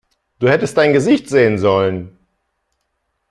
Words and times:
Du 0.39 0.47
hättest 0.49 0.75
dein 0.77 0.93
Gesicht 0.93 1.29
sehen 1.29 1.59
sollen! 1.59 2.17